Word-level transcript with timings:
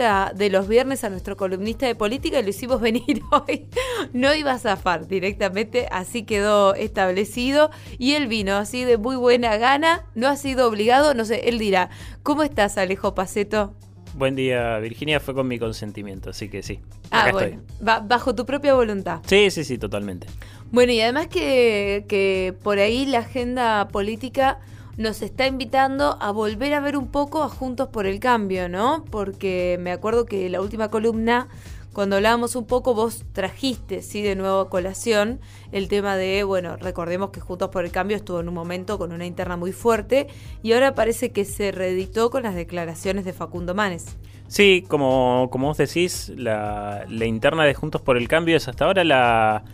columnista 0.00 0.32
de 0.34 0.50
los 0.50 0.68
viernes, 0.68 1.04
a 1.04 1.10
nuestro 1.10 1.36
columnista 1.36 1.86
de 1.86 1.94
política, 1.94 2.38
y 2.38 2.42
lo 2.42 2.48
hicimos 2.50 2.80
venir 2.90 3.22
hoy. 3.30 3.66
No 4.12 4.34
iba 4.34 4.52
a 4.52 4.58
zafar 4.58 5.06
directamente, 5.06 5.86
así 5.90 6.22
quedó 6.24 6.74
establecido. 6.74 7.70
Y 7.98 8.14
él 8.14 8.26
vino 8.26 8.56
así 8.56 8.84
de 8.84 8.96
muy 8.96 9.16
buena 9.16 9.56
gana, 9.56 10.06
no 10.14 10.28
ha 10.28 10.36
sido 10.36 10.68
obligado, 10.68 11.14
no 11.14 11.24
sé, 11.24 11.48
él 11.48 11.58
dirá, 11.58 11.90
¿cómo 12.22 12.42
estás 12.42 12.78
Alejo 12.78 13.14
Paceto? 13.14 13.74
Buen 14.14 14.34
día, 14.34 14.78
Virginia, 14.78 15.20
fue 15.20 15.34
con 15.34 15.46
mi 15.46 15.58
consentimiento, 15.58 16.30
así 16.30 16.48
que 16.48 16.64
sí. 16.64 16.80
Ah, 17.12 17.30
bueno, 17.30 17.62
bajo 17.80 18.34
tu 18.34 18.44
propia 18.44 18.74
voluntad. 18.74 19.20
Sí, 19.26 19.50
sí, 19.50 19.62
sí, 19.62 19.78
totalmente. 19.78 20.26
Bueno, 20.72 20.92
y 20.92 21.00
además 21.00 21.28
que, 21.28 22.06
que 22.08 22.54
por 22.62 22.78
ahí 22.78 23.06
la 23.06 23.20
agenda 23.20 23.88
política 23.88 24.58
nos 25.00 25.22
está 25.22 25.46
invitando 25.46 26.18
a 26.20 26.30
volver 26.30 26.74
a 26.74 26.80
ver 26.80 26.94
un 26.94 27.08
poco 27.08 27.42
a 27.42 27.48
Juntos 27.48 27.88
por 27.88 28.04
el 28.04 28.20
Cambio, 28.20 28.68
¿no? 28.68 29.02
Porque 29.10 29.78
me 29.80 29.92
acuerdo 29.92 30.26
que 30.26 30.50
la 30.50 30.60
última 30.60 30.90
columna, 30.90 31.48
cuando 31.94 32.16
hablábamos 32.16 32.54
un 32.54 32.66
poco, 32.66 32.92
vos 32.92 33.24
trajiste, 33.32 34.02
sí, 34.02 34.20
de 34.20 34.36
nuevo 34.36 34.60
a 34.60 34.68
colación 34.68 35.40
el 35.72 35.88
tema 35.88 36.16
de, 36.16 36.44
bueno, 36.44 36.76
recordemos 36.76 37.30
que 37.30 37.40
Juntos 37.40 37.70
por 37.70 37.86
el 37.86 37.92
Cambio 37.92 38.18
estuvo 38.18 38.40
en 38.40 38.48
un 38.48 38.54
momento 38.54 38.98
con 38.98 39.12
una 39.12 39.24
interna 39.24 39.56
muy 39.56 39.72
fuerte 39.72 40.26
y 40.62 40.72
ahora 40.72 40.94
parece 40.94 41.32
que 41.32 41.46
se 41.46 41.72
reeditó 41.72 42.28
con 42.28 42.42
las 42.42 42.54
declaraciones 42.54 43.24
de 43.24 43.32
Facundo 43.32 43.74
Manes. 43.74 44.18
Sí, 44.48 44.84
como, 44.86 45.48
como 45.50 45.68
vos 45.68 45.78
decís, 45.78 46.30
la, 46.36 47.06
la 47.08 47.24
interna 47.24 47.64
de 47.64 47.72
Juntos 47.72 48.02
por 48.02 48.18
el 48.18 48.28
Cambio 48.28 48.54
es 48.54 48.68
hasta 48.68 48.84
ahora 48.84 49.02
la 49.02 49.64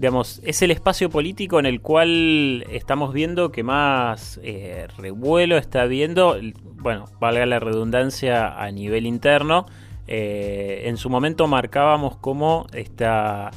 digamos, 0.00 0.40
es 0.46 0.62
el 0.62 0.70
espacio 0.70 1.10
político 1.10 1.58
en 1.58 1.66
el 1.66 1.82
cual 1.82 2.64
estamos 2.70 3.12
viendo 3.12 3.52
que 3.52 3.62
más 3.62 4.40
eh, 4.42 4.88
revuelo 4.96 5.58
está 5.58 5.84
viendo, 5.84 6.38
bueno, 6.76 7.04
valga 7.20 7.44
la 7.44 7.60
redundancia 7.60 8.48
a 8.48 8.70
nivel 8.70 9.04
interno. 9.04 9.66
Eh, 10.06 10.84
en 10.86 10.96
su 10.96 11.10
momento 11.10 11.46
marcábamos 11.48 12.16
como 12.16 12.66
esta, 12.72 13.50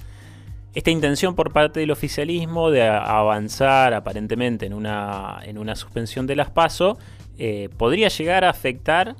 esta 0.73 0.91
intención 0.91 1.33
por 1.33 1.53
parte 1.53 1.79
del 1.79 1.91
oficialismo 1.91 2.71
de 2.71 2.89
avanzar 2.89 3.93
aparentemente 3.93 4.65
en 4.65 4.73
una, 4.73 5.39
en 5.45 5.57
una 5.57 5.77
suspensión 5.77 6.27
de 6.27 6.35
las 6.35 6.49
PASO 6.49 6.97
eh, 7.37 7.69
podría 7.77 8.09
llegar 8.09 8.43
a 8.43 8.49
afectar 8.49 9.15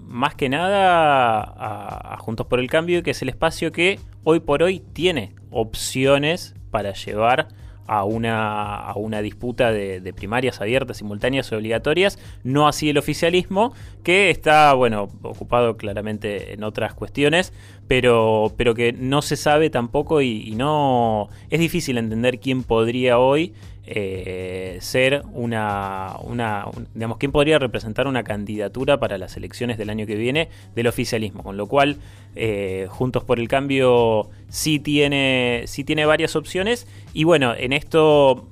más 0.00 0.34
que 0.34 0.48
nada 0.48 1.42
a, 1.42 2.16
Juntos 2.18 2.46
por 2.46 2.60
el 2.60 2.68
Cambio, 2.68 3.02
que 3.02 3.10
es 3.10 3.22
el 3.22 3.28
espacio 3.28 3.72
que 3.72 3.98
hoy 4.24 4.40
por 4.40 4.62
hoy 4.62 4.80
tiene 4.80 5.34
opciones 5.50 6.54
para 6.70 6.92
llevar 6.92 7.48
a 7.86 8.04
una, 8.04 8.74
a 8.76 8.94
una 8.96 9.22
disputa 9.22 9.70
de, 9.70 10.12
primarias 10.12 10.60
abiertas, 10.60 10.96
simultáneas 10.96 11.52
y 11.52 11.54
obligatorias, 11.54 12.18
no 12.42 12.66
así 12.66 12.90
el 12.90 12.98
oficialismo, 12.98 13.74
que 14.02 14.30
está, 14.30 14.72
bueno, 14.74 15.08
ocupado 15.22 15.76
claramente 15.76 16.54
en 16.54 16.64
otras 16.64 16.94
cuestiones, 16.94 17.52
pero, 17.86 18.52
pero 18.56 18.74
que 18.74 18.92
no 18.92 19.22
se 19.22 19.36
sabe 19.36 19.70
tampoco 19.70 20.20
y, 20.20 20.42
y 20.48 20.56
no 20.56 21.28
es 21.50 21.60
difícil 21.60 21.98
entender 21.98 22.40
quién 22.40 22.64
podría 22.64 23.18
hoy 23.18 23.54
eh, 23.88 24.78
ser 24.80 25.22
una, 25.32 26.16
una 26.22 26.64
digamos, 26.94 27.18
quién 27.18 27.30
podría 27.30 27.58
representar 27.60 28.08
una 28.08 28.24
candidatura 28.24 28.98
para 28.98 29.16
las 29.16 29.36
elecciones 29.36 29.78
del 29.78 29.90
año 29.90 30.06
que 30.06 30.16
viene 30.16 30.48
del 30.74 30.88
oficialismo, 30.88 31.44
con 31.44 31.56
lo 31.56 31.66
cual 31.66 31.98
eh, 32.34 32.88
Juntos 32.90 33.22
por 33.22 33.38
el 33.38 33.46
Cambio 33.46 34.28
sí 34.48 34.80
tiene, 34.80 35.62
sí 35.66 35.84
tiene 35.84 36.04
varias 36.04 36.34
opciones. 36.34 36.88
Y 37.12 37.24
bueno, 37.24 37.54
en 37.56 37.72
esto, 37.72 38.48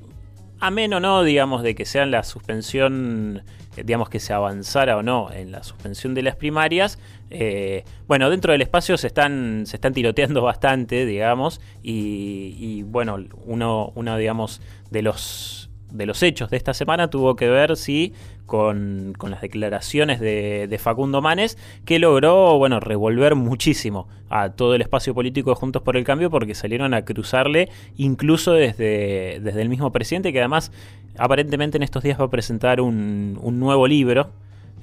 ameno 0.61 1.01
no, 1.01 1.25
digamos, 1.25 1.65
de 1.65 1.75
que 1.75 1.85
sean 1.85 2.13
la 2.13 2.23
suspensión 2.23 3.43
digamos 3.83 4.09
que 4.09 4.21
se 4.21 4.33
avanzara 4.33 4.97
o 4.97 5.03
no 5.03 5.33
en 5.33 5.51
la 5.51 5.63
suspensión 5.63 6.15
de 6.15 6.23
las 6.23 6.37
primarias, 6.37 6.99
eh, 7.31 7.85
bueno, 8.07 8.31
dentro 8.31 8.53
del 8.53 8.63
espacio 8.63 8.97
se 8.97 9.09
están, 9.09 9.65
se 9.67 9.77
están 9.77 9.93
tiroteando 9.93 10.43
bastante, 10.43 11.07
digamos, 11.07 11.61
y, 11.83 12.83
bueno, 12.85 13.19
uno, 13.45 13.93
uno, 13.95 14.17
digamos, 14.17 14.61
de 14.91 15.03
los 15.03 15.71
de 15.91 16.07
los 16.07 16.25
hechos 16.25 16.51
de 16.51 16.57
esta 16.57 16.75
semana 16.75 17.09
tuvo 17.09 17.37
que 17.37 17.49
ver, 17.49 17.77
sí, 17.77 18.15
con, 18.47 19.15
las 19.23 19.41
declaraciones 19.41 20.19
de, 20.21 20.77
Facundo 20.81 21.23
Manes, 21.23 21.57
que 21.85 22.01
logró, 22.01 22.59
bueno, 22.59 22.81
revolver 22.81 23.37
muchísimo 23.37 24.09
a 24.29 24.51
todo 24.51 24.75
el 24.75 24.83
espacio 24.83 25.15
político 25.15 25.51
de 25.51 25.57
Juntos 25.57 25.83
por 25.83 25.97
el 25.97 26.05
Cambio, 26.05 26.31
porque 26.31 26.55
salieron 26.57 26.95
a 26.95 27.05
cruzarle 27.05 27.71
incluso 27.97 28.53
desde, 28.53 29.39
desde 29.41 29.63
el 29.63 29.69
mismo 29.69 29.93
presidente, 29.93 30.33
que 30.33 30.41
además 30.41 30.73
aparentemente 31.17 31.77
en 31.77 31.83
estos 31.83 32.03
días 32.03 32.21
va 32.21 32.25
a 32.25 32.31
presentar 32.31 32.81
un, 32.81 33.39
un 33.43 33.61
nuevo 33.61 33.87
libro 33.87 34.31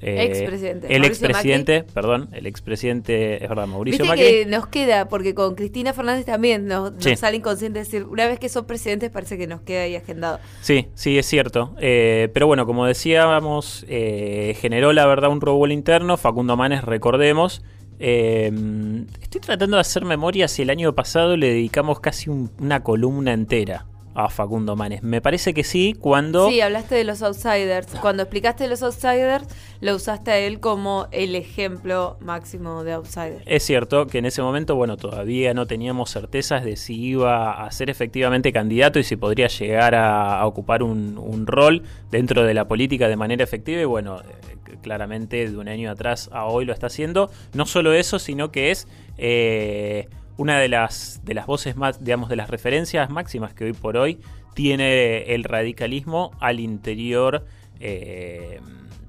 eh, 0.02 0.24
expresidente. 0.24 0.94
El 0.94 1.04
expresidente, 1.04 1.84
perdón, 1.84 2.28
el 2.32 2.46
expresidente, 2.46 3.42
es 3.42 3.48
verdad, 3.48 3.68
Mauricio 3.68 4.02
Viste 4.02 4.16
que 4.16 4.46
nos 4.46 4.66
queda, 4.66 5.08
porque 5.08 5.32
con 5.32 5.54
Cristina 5.54 5.92
Fernández 5.92 6.26
también 6.26 6.66
nos, 6.66 6.92
sale 7.16 7.36
inconsciente 7.36 7.78
decir, 7.78 8.02
una 8.04 8.26
vez 8.26 8.40
que 8.40 8.48
son 8.48 8.66
presidentes 8.66 9.10
parece 9.10 9.38
que 9.38 9.46
nos 9.46 9.60
queda 9.60 9.82
ahí 9.82 9.94
agendado. 9.94 10.40
Sí, 10.60 10.88
sí, 10.94 11.18
es 11.18 11.26
cierto. 11.26 11.76
Eh, 11.78 12.30
pero 12.34 12.48
bueno, 12.48 12.66
como 12.66 12.84
decíamos, 12.84 13.86
eh, 13.88 14.56
generó 14.60 14.92
la 14.92 15.06
verdad 15.06 15.30
un 15.30 15.40
revuelo 15.40 15.72
interno. 15.72 16.16
Facundo 16.16 16.56
Manes, 16.56 16.82
recordemos. 16.82 17.62
estoy 18.00 19.40
tratando 19.40 19.76
de 19.76 19.82
hacer 19.82 20.04
memoria 20.04 20.48
si 20.48 20.62
el 20.62 20.70
año 20.70 20.92
pasado 20.96 21.36
le 21.36 21.46
dedicamos 21.46 22.00
casi 22.00 22.28
una 22.28 22.82
columna 22.82 23.32
entera 23.32 23.86
a 24.14 24.28
Facundo 24.28 24.76
Manes. 24.76 25.02
Me 25.02 25.20
parece 25.20 25.54
que 25.54 25.64
sí, 25.64 25.94
cuando... 25.98 26.48
Sí, 26.48 26.60
hablaste 26.60 26.94
de 26.94 27.04
los 27.04 27.22
outsiders. 27.22 27.86
Cuando 28.00 28.22
explicaste 28.22 28.68
los 28.68 28.82
outsiders, 28.82 29.46
lo 29.80 29.96
usaste 29.96 30.30
a 30.30 30.38
él 30.38 30.60
como 30.60 31.08
el 31.10 31.34
ejemplo 31.34 32.16
máximo 32.20 32.84
de 32.84 32.92
outsider. 32.92 33.42
Es 33.46 33.64
cierto 33.64 34.06
que 34.06 34.18
en 34.18 34.26
ese 34.26 34.42
momento, 34.42 34.76
bueno, 34.76 34.96
todavía 34.96 35.54
no 35.54 35.66
teníamos 35.66 36.10
certezas 36.10 36.64
de 36.64 36.76
si 36.76 36.94
iba 36.94 37.64
a 37.64 37.70
ser 37.70 37.90
efectivamente 37.90 38.52
candidato 38.52 38.98
y 38.98 39.04
si 39.04 39.16
podría 39.16 39.48
llegar 39.48 39.94
a, 39.94 40.44
ocupar 40.46 40.82
un, 40.82 41.46
rol 41.46 41.82
dentro 42.10 42.44
de 42.44 42.54
la 42.54 42.68
política 42.68 43.08
de 43.08 43.16
manera 43.16 43.42
efectiva. 43.42 43.80
Y 43.80 43.84
bueno, 43.84 44.20
eh, 44.20 44.76
claramente 44.82 45.50
de 45.50 45.56
un 45.56 45.68
año 45.68 45.90
atrás 45.90 46.28
a 46.32 46.44
hoy 46.46 46.64
lo 46.64 46.72
está 46.72 46.86
haciendo. 46.86 47.30
No 47.54 47.66
solo 47.66 47.92
eso, 47.92 48.18
sino 48.18 48.52
que 48.52 48.70
es... 48.70 48.88
Eh, 49.18 50.08
una 50.42 50.58
de 50.58 50.68
las, 50.68 51.20
de 51.24 51.34
las 51.34 51.46
voces 51.46 51.76
más, 51.76 52.02
digamos, 52.02 52.28
de 52.28 52.34
las 52.34 52.50
referencias 52.50 53.08
máximas 53.10 53.54
que 53.54 53.62
hoy 53.62 53.74
por 53.74 53.96
hoy 53.96 54.18
tiene 54.54 55.34
el 55.34 55.44
radicalismo 55.44 56.32
al 56.40 56.58
interior, 56.58 57.46
eh, 57.78 58.58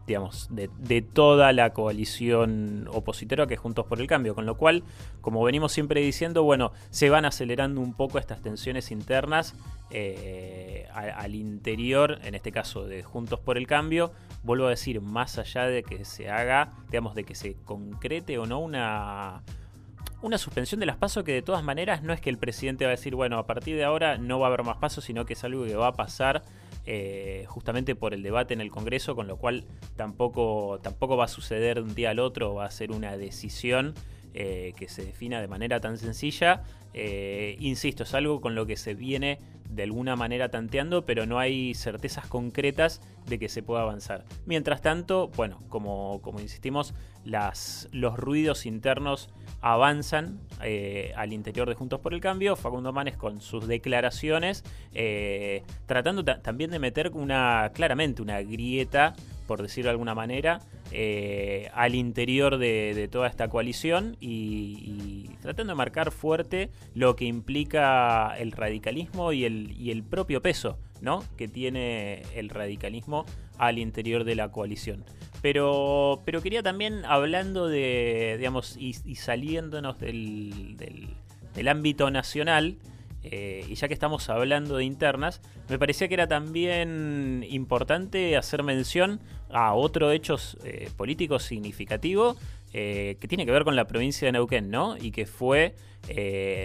digamos, 0.05 0.47
de, 0.51 1.01
toda 1.01 1.51
la 1.51 1.73
coalición 1.73 2.88
opositora 2.93 3.47
que 3.47 3.55
es 3.55 3.59
Juntos 3.59 3.88
por 3.88 3.99
el 3.99 4.05
Cambio. 4.05 4.35
Con 4.35 4.45
lo 4.45 4.57
cual, 4.57 4.83
como 5.22 5.43
venimos 5.43 5.72
siempre 5.72 6.01
diciendo, 6.01 6.43
bueno, 6.43 6.72
se 6.91 7.09
van 7.09 7.25
acelerando 7.25 7.81
un 7.81 7.95
poco 7.95 8.19
estas 8.19 8.43
tensiones 8.43 8.91
internas 8.91 9.55
eh, 9.89 10.88
al 10.93 11.33
interior, 11.33 12.19
en 12.23 12.35
este 12.35 12.51
caso 12.51 12.85
de 12.85 13.01
Juntos 13.01 13.39
por 13.39 13.57
el 13.57 13.66
Cambio. 13.66 14.11
Vuelvo 14.43 14.67
a 14.67 14.69
decir, 14.69 15.01
más 15.01 15.39
allá 15.39 15.66
de 15.66 15.81
que 15.81 16.05
se 16.05 16.29
haga, 16.29 16.73
digamos, 16.91 17.16
de 17.16 17.23
que 17.23 17.33
se 17.33 17.55
concrete 17.66 18.38
o 18.38 18.45
no 18.45 18.59
una 18.59 19.41
una 20.23 20.38
suspensión 20.38 20.79
de 20.79 20.85
las 20.85 20.95
pasos 20.95 21.23
que 21.23 21.34
de 21.34 21.41
todas 21.41 21.63
maneras 21.63 22.01
no 22.01 22.13
es 22.13 22.22
que 22.22 22.29
el 22.29 22.38
presidente 22.38 22.85
va 22.85 22.91
a 22.91 22.95
decir, 22.95 23.13
bueno, 23.13 23.38
a 23.38 23.45
partir 23.45 23.75
de 23.75 23.84
ahora 23.84 24.17
no 24.17 24.39
va 24.39 24.47
a 24.47 24.50
haber 24.50 24.63
más 24.63 24.78
pasos, 24.78 25.03
sino 25.03 25.25
que 25.25 25.34
es 25.34 25.44
algo 25.44 25.66
que 25.66 25.75
va 25.75 25.88
a 25.88 25.94
pasar 25.94 26.44
eh, 26.85 27.45
justamente 27.50 27.94
por 27.94 28.13
el 28.13 28.23
debate 28.23 28.53
en 28.53 28.61
el 28.61 28.72
Congreso, 28.72 29.16
con 29.16 29.28
lo 29.28 29.35
cual 29.35 29.66
tampoco, 29.97 30.79
tampoco 30.81 31.17
va 31.17 31.25
a 31.25 31.28
suceder 31.28 31.75
de 31.75 31.84
un 31.84 31.94
día 31.94 32.11
al 32.11 32.19
otro, 32.19 32.53
va 32.56 32.66
a 32.66 32.72
ser 32.72 32.91
una 32.91 33.17
decisión 33.17 33.94
eh, 34.33 34.73
que 34.75 34.89
se 34.89 35.05
defina 35.05 35.41
de 35.41 35.47
manera 35.47 35.79
tan 35.79 35.97
sencilla. 35.97 36.63
Eh, 36.94 37.55
insisto, 37.59 38.03
es 38.03 38.13
algo 38.13 38.41
con 38.41 38.55
lo 38.55 38.66
que 38.66 38.77
se 38.77 38.94
viene 38.94 39.39
de 39.69 39.83
alguna 39.83 40.16
manera 40.16 40.49
tanteando, 40.49 41.05
pero 41.05 41.25
no 41.25 41.39
hay 41.39 41.73
certezas 41.73 42.27
concretas 42.27 43.01
de 43.27 43.39
que 43.39 43.49
se 43.49 43.63
pueda 43.63 43.81
avanzar. 43.81 44.25
Mientras 44.45 44.81
tanto, 44.81 45.29
bueno, 45.29 45.59
como, 45.69 46.19
como 46.22 46.39
insistimos, 46.39 46.93
los 47.23 48.17
ruidos 48.17 48.66
internos 48.66 49.29
avanzan 49.61 50.40
eh, 50.61 51.13
al 51.16 51.31
interior 51.34 51.69
de 51.69 51.75
Juntos 51.75 51.99
por 51.99 52.13
el 52.13 52.19
Cambio. 52.19 52.55
Facundo 52.55 52.91
Manes 52.91 53.17
con 53.17 53.40
sus 53.41 53.67
declaraciones, 53.67 54.63
tratando 55.85 56.23
también 56.23 56.69
de 56.69 56.79
meter 56.79 57.11
una, 57.13 57.72
claramente 57.73 58.22
una 58.22 58.41
grieta, 58.41 59.16
por 59.47 59.61
decirlo 59.61 59.87
de 59.90 59.91
alguna 59.91 60.16
manera, 60.16 60.59
eh, 60.91 61.69
al 61.73 61.95
interior 61.95 62.57
de, 62.57 63.09
toda 63.11 63.28
esta 63.28 63.47
coalición 63.47 64.17
y, 64.19 65.29
tratando 65.41 65.72
de 65.72 65.78
marcar 65.78 66.11
fuerte 66.11 66.69
lo 66.93 67.16
que 67.16 67.25
implica 67.25 68.35
el 68.37 68.51
radicalismo 68.51 69.34
y 69.34 69.45
el, 69.45 70.03
propio 70.03 70.41
peso 70.41 70.78
¿no? 71.01 71.23
que 71.37 71.47
tiene 71.47 72.23
el 72.35 72.49
radicalismo 72.49 73.25
al 73.57 73.79
interior 73.79 74.23
de 74.23 74.35
la 74.35 74.51
coalición. 74.51 75.03
Pero, 75.41 76.22
pero 76.23 76.41
quería 76.41 76.63
también, 76.63 77.03
hablando 77.05 77.67
de, 77.67 78.35
digamos, 78.37 78.78
y, 78.78 78.93
saliéndonos 79.16 79.99
del, 79.99 80.78
ámbito 81.67 82.09
nacional, 82.11 82.78
eh, 83.23 83.66
y 83.67 83.75
ya 83.75 83.87
que 83.87 83.93
estamos 83.93 84.29
hablando 84.29 84.78
de 84.78 84.85
internas, 84.85 85.41
me 85.70 85.79
parecía 85.79 86.08
que 86.08 86.14
era 86.14 86.28
también 86.28 87.46
importante 87.49 88.37
hacer 88.37 88.64
mención 88.64 89.20
a 89.49 89.73
otro 89.73 90.11
hecho 90.11 90.35
eh, 90.64 90.90
político 90.97 91.40
significativo, 91.40 92.35
que 92.72 93.28
tiene 93.29 93.46
que 93.46 93.52
ver 93.52 93.66
con 93.66 93.75
la 93.75 93.85
provincia 93.85 94.25
de 94.25 94.31
Neuquén, 94.31 94.72
¿no? 94.72 94.97
Y 94.97 95.11
que 95.11 95.28
fue 95.28 95.75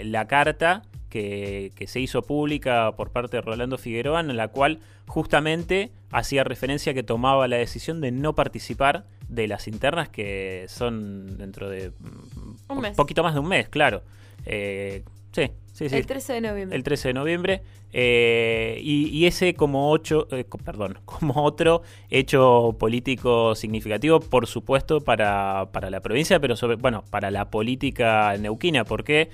la 0.04 0.26
carta 0.26 0.84
que, 1.08 1.84
se 1.86 2.00
hizo 2.00 2.22
pública 2.22 2.92
por 2.96 3.10
parte 3.10 3.36
de 3.36 3.40
Rolando 3.40 3.78
Figueroa, 3.78 4.20
en 4.20 4.36
la 4.36 4.48
cual 4.48 4.80
justamente 5.06 5.90
hacía 6.10 6.44
referencia 6.44 6.94
que 6.94 7.02
tomaba 7.02 7.48
la 7.48 7.56
decisión 7.56 8.00
de 8.00 8.10
no 8.10 8.34
participar 8.34 9.04
de 9.28 9.48
las 9.48 9.68
internas 9.68 10.08
que 10.08 10.66
son 10.68 11.38
dentro 11.38 11.68
de 11.68 11.92
un 12.68 12.94
poquito 12.96 13.22
más 13.22 13.34
de 13.34 13.40
un 13.40 13.48
mes, 13.48 13.68
claro. 13.68 14.02
Eh, 14.44 15.04
sí, 15.32 15.50
sí, 15.78 15.88
sí. 15.88 15.96
El 15.96 16.06
13 16.06 16.32
de 16.34 16.40
noviembre. 16.40 16.76
El 16.76 16.82
13 16.82 17.08
de 17.08 17.14
noviembre. 17.14 17.62
Eh, 17.92 18.80
y, 18.82 19.24
ese 19.24 19.54
como 19.54 19.90
ocho, 19.90 20.28
eh, 20.30 20.44
perdón, 20.64 20.98
como 21.04 21.42
otro 21.42 21.82
hecho 22.10 22.76
político 22.78 23.54
significativo, 23.54 24.20
por 24.20 24.46
supuesto, 24.46 25.00
para, 25.00 25.68
para 25.72 25.90
la 25.90 26.00
provincia, 26.00 26.40
pero 26.40 26.56
sobre, 26.56 26.76
bueno, 26.76 27.04
para 27.10 27.30
la 27.30 27.50
política 27.50 28.36
neuquina, 28.36 28.84
porque 28.84 29.30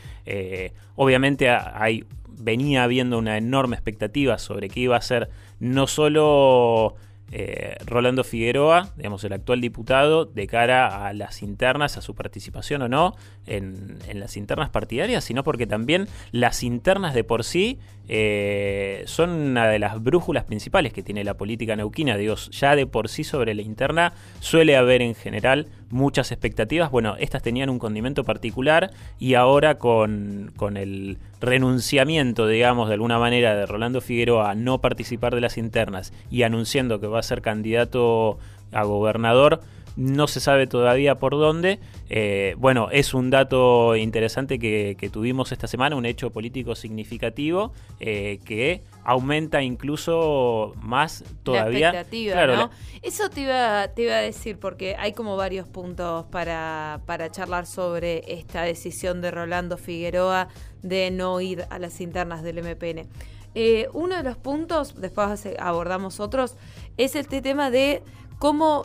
obviamente 0.97 1.49
hay, 1.49 2.05
venía 2.29 2.85
habiendo 2.85 3.19
una 3.19 3.39
enorme 3.39 3.77
expectativa 3.77 4.39
sobre 4.39 4.69
qué 4.69 4.81
iba 4.81 4.97
a 4.97 5.01
ser 5.01 5.31
no 5.61 5.87
solo 5.87 6.97
eh, 7.33 7.77
Rolando 7.87 8.23
Figueroa, 8.23 8.91
digamos, 8.97 9.25
el 9.25 9.33
actual 9.33 9.61
diputado, 9.61 10.25
de 10.25 10.47
cara 10.47 11.07
a 11.07 11.13
las 11.13 11.43
internas, 11.43 11.97
a 11.97 12.01
su 12.01 12.15
participación 12.15 12.83
o 12.83 12.89
no 12.89 13.17
en, 13.47 13.99
las 14.13 14.37
internas 14.37 14.71
partidarias, 14.71 15.25
sino 15.25 15.43
porque 15.43 15.67
también 15.67 16.07
las 16.31 16.63
internas 16.63 17.15
de 17.15 17.25
por 17.25 17.45
sí 17.45 17.79
eh, 18.09 19.03
son 19.07 19.31
una 19.31 19.69
de 19.69 19.79
las 19.79 20.03
brújulas 20.03 20.45
principales 20.45 20.93
que 20.93 21.03
tiene 21.03 21.25
la 21.25 21.35
política 21.35 21.75
neuquina. 21.75 22.17
Digo, 22.17 22.37
ya 22.37 22.77
de 22.77 22.87
por 22.87 23.09
sí 23.09 23.25
sobre 23.25 23.55
la 23.55 23.63
interna 23.63 24.13
suele 24.41 24.77
haber 24.77 25.03
en 25.03 25.15
general 25.15 25.69
muchas 25.95 26.33
expectativas. 26.33 26.91
Bueno, 26.91 27.17
estas 27.19 27.43
tenían 27.43 27.71
un 27.71 27.79
condimento 27.79 28.25
particular 28.25 28.91
y 29.19 29.35
ahora 29.35 29.79
con, 29.79 30.53
con 30.57 30.77
el 30.77 31.19
renunciamiento, 31.41 32.49
digamos, 32.49 32.89
de 32.89 32.95
alguna 32.95 33.19
manera 33.19 33.55
de 33.55 33.65
Rolando 33.65 34.01
Figueroa 34.01 34.51
a 34.51 34.55
no 34.55 34.81
participar 34.81 35.35
de 35.35 35.41
las 35.41 35.57
internas 35.57 36.13
y 36.31 36.43
anunciando 36.43 37.01
que 37.01 37.07
va 37.07 37.21
a 37.21 37.23
ser 37.23 37.43
candidato 37.43 38.39
a 38.73 38.83
gobernador, 38.83 39.61
no 39.97 40.27
se 40.27 40.41
sabe 40.41 40.67
todavía 40.67 41.19
por 41.19 41.33
dónde. 41.33 41.81
Eh, 42.09 42.55
bueno, 42.59 42.89
es 42.91 43.15
un 43.15 43.31
dato 43.31 43.97
interesante 43.97 44.59
que, 44.59 45.11
tuvimos 45.13 45.53
esta 45.53 45.67
semana, 45.67 45.97
un 45.97 46.07
hecho 46.07 46.31
político 46.31 46.75
significativo 46.75 47.73
eh, 48.01 48.41
que 48.45 48.83
aumenta 49.05 49.63
incluso 49.63 50.75
más 50.81 51.25
todavía. 51.43 51.93
La 51.93 52.01
expectativa, 52.01 52.47
¿no? 52.47 52.71
Eso 53.03 53.29
te 53.29 53.43
iba, 53.43 53.89
te 53.89 54.03
iba 54.03 54.15
a 54.15 54.21
decir, 54.21 54.59
porque 54.59 54.97
hay 54.99 55.13
como 55.13 55.37
varios 55.37 55.69
puntos 55.69 56.25
para, 56.27 57.01
para 57.07 57.31
charlar 57.31 57.67
sobre 57.67 58.25
esta 58.27 58.63
decisión 58.63 59.21
de 59.21 59.31
Rolando 59.31 59.77
Figueroa 59.77 60.49
de 60.83 61.11
no 61.11 61.41
ir 61.41 61.65
a 61.71 61.79
las 61.79 62.01
internas 62.01 62.43
del 62.43 62.63
MPN. 62.63 63.09
Eh, 63.55 63.89
uno 63.93 64.17
de 64.17 64.23
los 64.25 64.37
puntos, 64.37 65.01
después 65.01 65.47
abordamos 65.61 66.19
otros, 66.19 66.57
es 66.97 67.15
este 67.15 67.41
tema 67.41 67.71
de 67.71 68.03
cómo 68.39 68.85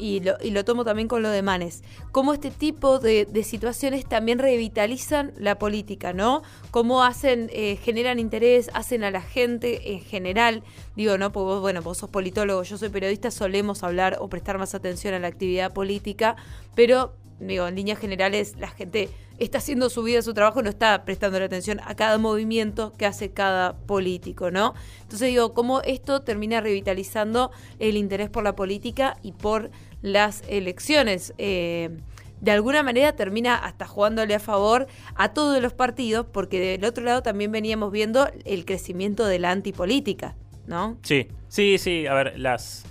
y 0.00 0.20
lo, 0.20 0.64
tomo 0.64 0.84
también 0.84 1.06
con 1.06 1.22
lo 1.22 1.28
de 1.28 1.42
cómo 2.12 2.32
este 2.32 2.50
tipo 2.50 2.98
de, 2.98 3.26
situaciones 3.44 4.06
también 4.06 4.38
revitalizan 4.38 5.32
la 5.36 5.58
política, 5.58 6.12
¿no? 6.12 6.42
Cómo 6.70 7.02
hacen, 7.02 7.50
eh, 7.52 7.76
generan 7.76 8.18
interés, 8.18 8.70
hacen 8.72 9.04
a 9.04 9.10
la 9.10 9.20
gente 9.20 9.92
en 9.92 10.00
general, 10.00 10.62
digo, 10.96 11.18
¿no? 11.18 11.32
Porque 11.32 11.44
vos, 11.44 11.60
bueno, 11.60 11.82
vos 11.82 11.98
sos 11.98 12.10
politólogo, 12.10 12.62
yo 12.62 12.78
soy 12.78 12.88
periodista, 12.88 13.30
solemos 13.30 13.82
hablar 13.82 14.16
o 14.20 14.28
prestar 14.28 14.58
más 14.58 14.74
atención 14.74 15.12
a 15.14 15.18
la 15.18 15.28
actividad 15.28 15.72
política, 15.72 16.36
pero, 16.74 17.14
digo, 17.38 17.66
en 17.66 17.74
líneas 17.74 17.98
generales 17.98 18.54
la 18.58 18.68
gente 18.68 19.10
está 19.40 19.58
haciendo 19.58 19.88
su 19.88 20.02
vida, 20.02 20.22
su 20.22 20.34
trabajo, 20.34 20.62
no 20.62 20.68
está 20.68 21.04
prestando 21.04 21.38
la 21.38 21.46
atención 21.46 21.80
a 21.84 21.94
cada 21.94 22.18
movimiento 22.18 22.92
que 22.92 23.06
hace 23.06 23.30
cada 23.32 23.74
político, 23.74 24.50
¿no? 24.50 24.74
Entonces 25.00 25.28
digo, 25.28 25.54
cómo 25.54 25.80
esto 25.80 26.20
termina 26.20 26.60
revitalizando 26.60 27.50
el 27.78 27.96
interés 27.96 28.28
por 28.28 28.44
la 28.44 28.54
política 28.54 29.16
y 29.22 29.32
por 29.32 29.70
las 30.02 30.42
elecciones. 30.48 31.34
Eh, 31.38 31.90
de 32.40 32.50
alguna 32.50 32.82
manera 32.82 33.14
termina 33.14 33.54
hasta 33.54 33.86
jugándole 33.86 34.34
a 34.34 34.40
favor 34.40 34.86
a 35.14 35.32
todos 35.34 35.60
los 35.62 35.74
partidos, 35.74 36.26
porque 36.32 36.58
del 36.58 36.84
otro 36.84 37.04
lado 37.04 37.22
también 37.22 37.52
veníamos 37.52 37.92
viendo 37.92 38.28
el 38.44 38.64
crecimiento 38.64 39.26
de 39.26 39.38
la 39.38 39.50
antipolítica, 39.50 40.36
¿no? 40.66 40.96
Sí, 41.02 41.28
sí, 41.48 41.76
sí. 41.76 42.06
A 42.06 42.14
ver, 42.14 42.38
las, 42.38 42.86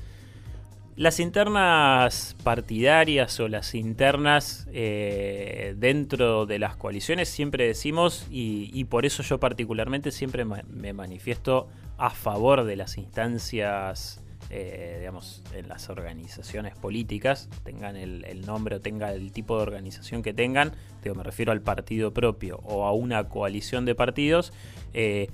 las 0.95 1.19
internas 1.19 2.35
partidarias 2.44 3.39
o 3.39 3.47
las 3.47 3.73
internas 3.73 4.67
eh, 4.71 5.73
dentro 5.77 6.45
de 6.45 6.59
las 6.59 6.75
coaliciones 6.75 7.27
siempre 7.27 7.65
decimos, 7.65 8.27
y, 8.29 8.69
y, 8.71 8.83
por 8.83 9.07
eso 9.07 9.23
yo 9.23 9.39
particularmente 9.39 10.12
siempre 10.12 10.45
me 10.45 10.94
manifiesto 10.94 11.69
a 11.97 12.12
favor 12.12 12.65
de 12.65 12.75
las 12.75 13.00
instancias 13.00 14.21
eh, 14.51 14.96
digamos, 14.98 15.44
en 15.54 15.68
las 15.68 15.90
organizaciones 15.90 16.75
políticas, 16.75 17.50
tengan 17.63 17.96
el, 17.96 18.42
nombre 18.48 18.78
o 18.78 18.81
tenga 18.81 19.13
el 19.13 19.31
tipo 19.31 19.57
de 19.57 19.62
organización 19.62 20.24
que 20.24 20.34
tengan, 20.34 20.72
digo, 21.04 21.13
me 21.13 21.22
refiero 21.22 21.51
al 21.51 21.62
partido 21.62 22.16
propio 22.16 22.57
o 22.63 22.86
a 22.86 22.92
una 22.92 23.30
coalición 23.30 23.86
de 23.86 23.94
partidos, 23.94 24.51
eh, 24.96 25.28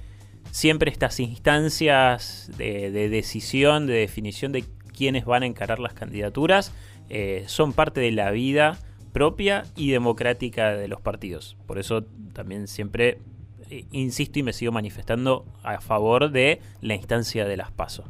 siempre 0.51 0.91
estas 0.91 1.21
instancias 1.21 2.51
de, 2.57 2.91
decisión, 3.07 3.87
de 3.87 3.93
definición 3.93 4.51
de 4.51 4.65
quiénes 4.93 5.23
van 5.23 5.43
a 5.43 5.45
encarar 5.45 5.79
las 5.79 5.93
candidaturas, 5.93 6.73
eh, 7.09 7.45
son 7.47 7.71
parte 7.71 8.01
de 8.01 8.11
la 8.11 8.31
vida 8.31 8.77
propia 9.13 9.63
y 9.77 9.91
democrática 9.91 10.71
de 10.75 10.89
los 10.89 10.99
partidos. 10.99 11.55
Por 11.67 11.79
eso 11.79 12.03
también 12.33 12.67
siempre 12.67 13.19
insisto 13.91 14.39
y 14.39 14.43
me 14.43 14.51
sigo 14.51 14.73
manifestando 14.73 15.45
a 15.63 15.79
favor 15.79 16.31
de 16.31 16.59
la 16.81 16.95
instancia 16.95 17.45
de 17.45 17.55
las 17.55 17.71
pasos. 17.71 18.05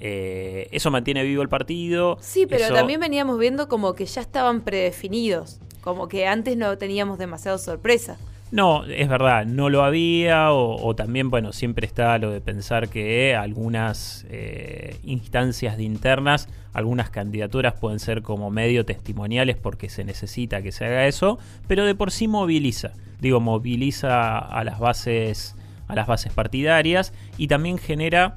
Eh, 0.00 0.68
eso 0.72 0.90
mantiene 0.90 1.22
vivo 1.22 1.42
el 1.42 1.48
partido. 1.48 2.16
Sí, 2.20 2.46
pero 2.46 2.74
también 2.74 3.00
veníamos 3.00 3.38
viendo 3.38 3.68
como 3.68 3.94
que 3.94 4.06
ya 4.06 4.22
estaban 4.22 4.62
predefinidos, 4.62 5.60
como 5.82 6.08
que 6.08 6.26
antes 6.26 6.56
no 6.56 6.76
teníamos 6.78 7.18
demasiado 7.18 7.58
sorpresa. 7.58 8.16
No, 8.52 8.84
es 8.84 9.08
verdad, 9.08 9.46
no 9.46 9.70
lo 9.70 9.84
había, 9.84 10.52
o, 10.52 10.96
también, 10.96 11.30
bueno, 11.30 11.52
siempre 11.52 11.86
está 11.86 12.18
lo 12.18 12.32
de 12.32 12.40
pensar 12.40 12.88
que 12.88 13.36
algunas 13.36 14.26
eh, 14.28 14.96
instancias 15.04 15.76
de 15.76 15.84
internas, 15.84 16.48
algunas 16.72 17.10
candidaturas 17.10 17.74
pueden 17.74 18.00
ser 18.00 18.22
como 18.22 18.50
medio 18.50 18.84
testimoniales 18.84 19.56
porque 19.56 19.88
se 19.88 20.02
necesita 20.02 20.62
que 20.62 20.72
se 20.72 20.84
haga 20.84 21.06
eso, 21.06 21.38
pero 21.68 21.84
de 21.84 21.94
por 21.94 22.10
sí 22.10 22.26
moviliza, 22.26 22.90
digo, 23.20 23.38
moviliza 23.38 24.38
a 24.38 24.64
las 24.64 24.80
bases, 24.80 25.54
a 25.86 25.94
las 25.94 26.08
bases 26.08 26.32
partidarias 26.32 27.12
y 27.38 27.46
también 27.46 27.78
genera 27.78 28.34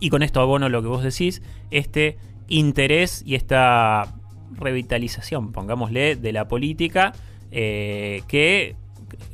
y 0.00 0.08
con 0.10 0.22
esto 0.22 0.40
abono 0.40 0.68
lo 0.68 0.82
que 0.82 0.88
vos 0.88 1.04
decís, 1.04 1.42
este 1.70 2.16
interés 2.48 3.22
y 3.24 3.36
esta 3.36 4.14
revitalización, 4.52 5.52
pongámosle, 5.52 6.16
de 6.16 6.32
la 6.32 6.48
política 6.48 7.12
eh, 7.52 8.22
que 8.26 8.74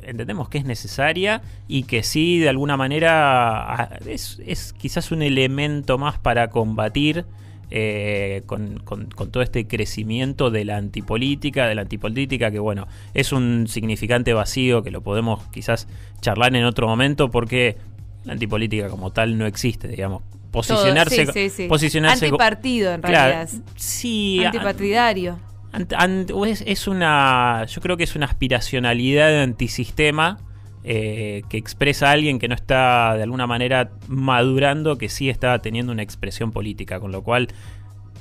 entendemos 0.03 0.49
que 0.49 0.57
es 0.57 0.65
necesaria 0.65 1.41
y 1.67 1.83
que 1.83 2.03
sí, 2.03 2.39
de 2.39 2.49
alguna 2.49 2.77
manera, 2.77 3.97
es, 4.05 4.73
quizás 4.77 5.11
un 5.11 5.21
elemento 5.21 5.97
más 5.97 6.19
para 6.19 6.49
combatir 6.49 7.25
eh, 7.69 8.43
con, 8.45 8.79
con, 8.79 9.09
todo 9.09 9.43
este 9.43 9.67
crecimiento 9.67 10.49
de 10.49 10.65
la 10.65 10.77
antipolítica, 10.77 11.67
de 11.67 11.75
la 11.75 11.81
antipolítica, 11.81 12.49
que 12.49 12.59
bueno, 12.59 12.87
es 13.13 13.31
un 13.31 13.67
significante 13.67 14.33
vacío 14.33 14.83
que 14.83 14.91
lo 14.91 15.01
podemos 15.01 15.43
quizás 15.47 15.87
charlar 16.21 16.55
en 16.55 16.63
otro 16.63 16.87
momento 16.87 17.29
porque 17.29 17.77
la 18.23 18.33
antipolítica 18.33 18.89
como 18.89 19.11
tal 19.11 19.37
no 19.37 19.45
existe, 19.45 19.87
digamos 19.87 20.23
posicionarse. 20.57 21.67
posicionarse 21.67 22.25
Antipartido, 22.25 22.93
en 22.93 23.03
realidad. 23.03 23.49
Sí. 23.75 24.43
Antipartidario. 24.43 25.39
es, 26.65 26.87
una. 26.87 27.65
Yo 27.65 27.81
creo 27.81 27.97
que 27.97 28.03
es 28.03 28.15
una 28.15 28.25
aspiracionalidad 28.25 29.29
de 29.29 29.41
antisistema. 29.41 30.39
Eh, 30.89 31.41
que 31.49 31.57
expresa 31.57 32.07
a 32.07 32.11
alguien 32.11 32.39
que 32.39 32.47
no 32.47 32.55
está 32.55 33.15
de 33.17 33.23
alguna 33.23 33.45
manera 33.45 33.91
madurando, 34.07 34.97
que 34.97 35.09
sí 35.09 35.29
está 35.29 35.59
teniendo 35.59 35.91
una 35.91 36.01
expresión 36.01 36.53
política, 36.53 37.01
con 37.01 37.11
lo 37.11 37.23
cual 37.23 37.49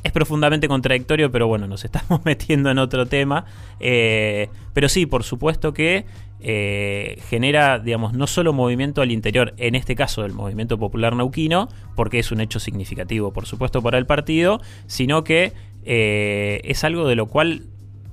es 0.03 0.13
profundamente 0.13 0.69
contradictorio, 0.69 1.31
pero 1.31 1.47
bueno, 1.47 1.67
nos 1.67 1.85
estamos 1.85 2.21
metiendo 2.25 2.71
en 2.71 2.79
otro 2.79 3.07
tema. 3.07 3.45
Eh, 3.81 4.49
pero 4.73 4.89
sí, 4.89 5.07
por 5.07 5.25
supuesto 5.25 5.73
que 5.73 6.07
eh, 6.41 7.19
genera, 7.29 7.79
digamos, 7.79 8.13
no 8.13 8.27
solo 8.27 8.53
movimiento 8.53 9.03
al 9.03 9.11
interior, 9.11 9.55
en 9.57 9.75
este 9.75 9.97
caso 9.97 10.23
del 10.23 10.33
movimiento 10.33 10.79
popular 10.79 11.17
nauquino, 11.17 11.69
porque 11.95 12.19
es 12.19 12.31
un 12.31 12.41
hecho 12.41 12.61
significativo, 12.61 13.33
por 13.33 13.47
supuesto, 13.47 13.83
para 13.83 13.99
el 13.99 14.07
partido, 14.07 14.61
sino 14.87 15.25
que 15.25 15.53
eh, 15.85 16.61
es 16.65 16.85
algo 16.85 17.09
de 17.09 17.17
lo 17.17 17.27
cual 17.27 17.63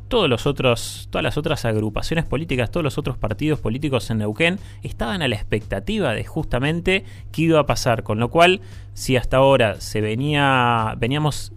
todos 0.07 0.29
los 0.29 0.45
otros, 0.45 1.07
todas 1.09 1.23
las 1.23 1.37
otras 1.37 1.65
agrupaciones 1.65 2.25
políticas, 2.25 2.69
todos 2.69 2.83
los 2.83 2.99
otros 2.99 3.17
partidos 3.17 3.59
políticos 3.59 4.11
en 4.11 4.19
Neuquén 4.19 4.59
estaban 4.83 5.23
a 5.23 5.27
la 5.27 5.35
expectativa 5.35 6.13
de 6.13 6.23
justamente 6.23 7.03
qué 7.31 7.41
iba 7.41 7.59
a 7.59 7.65
pasar. 7.65 8.03
Con 8.03 8.19
lo 8.19 8.29
cual, 8.29 8.61
si 8.93 9.15
hasta 9.15 9.37
ahora 9.37 9.81
se 9.81 10.01
venía, 10.01 10.93
veníamos 10.99 11.51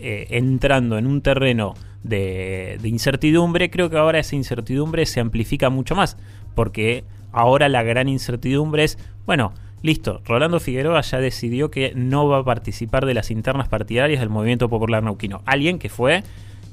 eh, 0.00 0.26
entrando 0.30 0.98
en 0.98 1.06
un 1.06 1.20
terreno 1.20 1.74
de, 2.02 2.78
de 2.80 2.88
incertidumbre, 2.88 3.70
creo 3.70 3.90
que 3.90 3.98
ahora 3.98 4.18
esa 4.18 4.36
incertidumbre 4.36 5.06
se 5.06 5.20
amplifica 5.20 5.70
mucho 5.70 5.94
más, 5.94 6.16
porque 6.54 7.04
ahora 7.32 7.68
la 7.68 7.82
gran 7.82 8.08
incertidumbre 8.08 8.84
es, 8.84 8.98
bueno, 9.26 9.52
listo, 9.82 10.20
Rolando 10.24 10.60
Figueroa 10.60 11.00
ya 11.02 11.18
decidió 11.18 11.70
que 11.70 11.92
no 11.94 12.28
va 12.28 12.38
a 12.38 12.44
participar 12.44 13.06
de 13.06 13.14
las 13.14 13.30
internas 13.30 13.68
partidarias 13.68 14.20
del 14.20 14.28
Movimiento 14.28 14.68
Popular 14.68 15.02
Neuquino. 15.02 15.42
Alguien 15.46 15.78
que 15.78 15.88
fue 15.88 16.22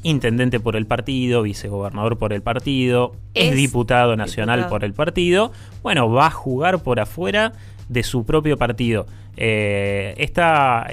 intendente 0.03 0.59
por 0.59 0.75
el 0.75 0.85
partido, 0.85 1.41
vicegobernador 1.41 2.17
por 2.17 2.33
el 2.33 2.41
partido, 2.41 3.15
es, 3.33 3.55
diputado 3.55 4.15
nacional 4.15 4.67
por 4.69 4.83
el 4.83 4.93
partido, 4.93 5.51
bueno, 5.83 6.09
va 6.09 6.27
a 6.27 6.31
jugar 6.31 6.81
por 6.83 6.99
afuera 6.99 7.53
de 7.89 8.03
su 8.03 8.25
propio 8.25 8.57
partido. 8.57 9.05
Eh, 9.37 10.31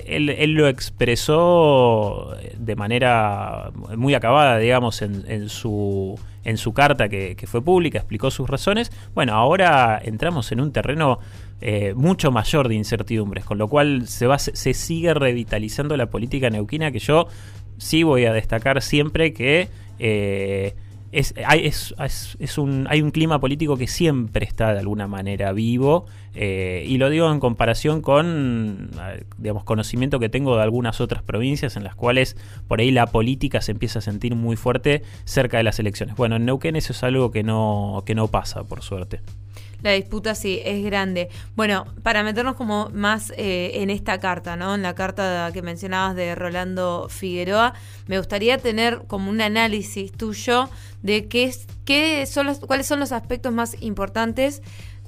él, 0.07 0.53
lo 0.53 0.69
expresó 0.69 2.37
de 2.59 2.77
manera 2.77 3.71
muy 3.97 4.15
acabada, 4.15 4.59
digamos, 4.59 5.03
en, 5.03 5.49
su, 5.49 6.19
en 6.45 6.57
su 6.59 6.73
carta 6.73 7.09
que, 7.09 7.37
fue 7.47 7.63
pública, 7.63 7.99
explicó 7.99 8.31
sus 8.31 8.49
razones. 8.49 8.93
Bueno, 9.15 9.35
ahora 9.35 10.01
entramos 10.03 10.53
en 10.53 10.61
un 10.61 10.73
terreno 10.73 11.19
eh, 11.61 11.95
mucho 11.95 12.31
mayor 12.31 12.69
de 12.69 12.75
incertidumbres, 12.75 13.45
con 13.45 13.59
lo 13.59 13.69
cual 13.69 14.07
se, 14.07 14.27
va, 14.27 14.39
se 14.39 14.75
sigue 14.75 15.15
revitalizando 15.15 15.97
la 15.97 16.07
política 16.07 16.51
neuquina 16.51 16.93
que 16.93 16.99
yo 16.99 17.29
sí 17.79 18.03
voy 18.03 18.27
a 18.27 18.33
destacar 18.33 18.83
siempre 18.83 19.33
que 19.33 19.69
eh, 19.99 20.75
es, 21.15 21.35
hay, 21.47 21.67
es, 21.67 22.59
un, 22.59 22.87
hay 22.91 23.01
un 23.01 23.11
clima 23.11 23.41
político 23.41 23.77
que 23.77 23.87
siempre 23.87 24.45
está 24.45 24.73
de 24.73 24.81
alguna 24.81 25.07
manera 25.07 25.53
vivo 25.53 26.07
eh, 26.35 26.85
y 26.87 26.99
lo 26.99 27.09
digo 27.09 27.31
en 27.31 27.39
comparación 27.39 28.03
con 28.03 28.91
digamos 29.39 29.65
conocimiento 29.65 30.19
que 30.19 30.29
tengo 30.29 30.57
de 30.57 30.63
algunas 30.63 31.01
otras 31.01 31.23
provincias 31.23 31.77
en 31.77 31.85
las 31.85 31.95
cuales 31.95 32.37
por 32.67 32.81
ahí 32.81 32.91
la 32.91 33.07
política 33.07 33.61
se 33.61 33.73
empieza 33.73 34.01
a 34.01 34.03
sentir 34.03 34.35
muy 34.35 34.57
fuerte 34.57 35.03
cerca 35.25 35.59
de 35.59 35.63
las 35.63 35.79
elecciones. 35.79 36.17
Bueno, 36.17 36.37
en 36.37 36.45
Neuquén 36.45 36.77
eso 36.77 36.93
es 36.93 37.03
algo 37.05 37.31
que 37.31 37.43
no, 37.43 38.03
que 38.05 38.15
no 38.15 38.29
pasa, 38.29 38.65
por 38.65 38.83
suerte. 38.83 39.21
La 39.85 39.93
disputa 39.93 40.35
sí 40.35 40.63
es 40.65 40.83
grande. 40.83 41.29
Bueno, 41.57 41.85
para 42.03 42.23
meternos 42.23 42.57
como 42.57 42.89
más 42.95 43.35
eh, 43.37 43.73
en 43.75 43.91
esta 43.91 44.19
carta, 44.19 44.57
¿no? 44.57 44.75
En 44.75 44.81
la 44.81 44.95
carta 44.95 45.51
que 45.53 45.61
mencionabas 45.61 46.17
de 46.17 46.35
Rolando 46.35 47.09
Figueroa, 47.11 47.75
me 48.07 48.17
gustaría 48.17 48.57
tener 48.57 49.03
como 49.07 49.29
un 49.31 49.43
análisis 49.43 50.11
tuyo 50.11 50.71
de 51.03 51.29
qué, 51.29 51.45
es, 51.45 51.67
qué 51.85 52.25
son 52.25 52.47
los, 52.47 52.61
cuáles 52.61 52.87
son 52.87 52.99
los 52.99 53.13
aspectos 53.13 53.53
más 53.53 53.77
importantes 53.83 54.63